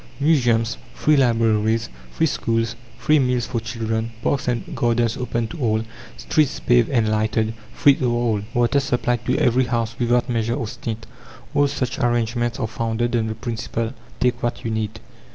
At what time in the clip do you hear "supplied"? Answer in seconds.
8.79-9.23